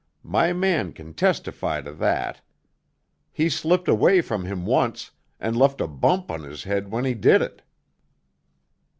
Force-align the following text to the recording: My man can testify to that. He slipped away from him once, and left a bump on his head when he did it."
My 0.23 0.51
man 0.51 0.93
can 0.93 1.13
testify 1.13 1.81
to 1.81 1.91
that. 1.91 2.41
He 3.31 3.49
slipped 3.49 3.87
away 3.87 4.21
from 4.21 4.45
him 4.45 4.65
once, 4.65 5.11
and 5.39 5.55
left 5.55 5.79
a 5.79 5.85
bump 5.85 6.31
on 6.31 6.41
his 6.41 6.63
head 6.63 6.89
when 6.89 7.05
he 7.05 7.13
did 7.13 7.43
it." 7.43 7.61